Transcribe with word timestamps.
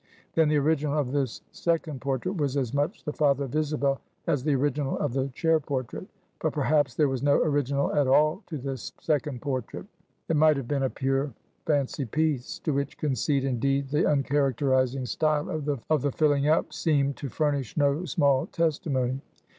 Then, 0.33 0.49
the 0.49 0.57
original 0.57 0.97
of 0.97 1.11
this 1.11 1.43
second 1.51 2.01
portrait 2.01 2.35
was 2.35 2.57
as 2.57 2.73
much 2.73 3.03
the 3.03 3.13
father 3.13 3.43
of 3.43 3.55
Isabel 3.55 4.01
as 4.25 4.43
the 4.43 4.55
original 4.55 4.97
of 4.97 5.13
the 5.13 5.27
chair 5.29 5.59
portrait. 5.59 6.07
But 6.39 6.53
perhaps 6.53 6.95
there 6.95 7.07
was 7.07 7.21
no 7.21 7.35
original 7.39 7.93
at 7.93 8.07
all 8.07 8.41
to 8.47 8.57
this 8.57 8.93
second 8.99 9.41
portrait; 9.43 9.85
it 10.27 10.35
might 10.37 10.57
have 10.57 10.67
been 10.67 10.81
a 10.81 10.89
pure 10.89 11.35
fancy 11.67 12.05
piece; 12.05 12.57
to 12.63 12.73
which 12.73 12.97
conceit, 12.97 13.43
indeed, 13.43 13.89
the 13.89 14.05
uncharacterizing 14.07 15.07
style 15.07 15.47
of 15.51 15.65
the 16.01 16.11
filling 16.11 16.47
up 16.47 16.73
seemed 16.73 17.15
to 17.17 17.29
furnish 17.29 17.77
no 17.77 18.03
small 18.05 18.47
testimony. 18.47 19.21